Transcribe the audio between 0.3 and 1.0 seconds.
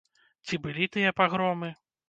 Ці былі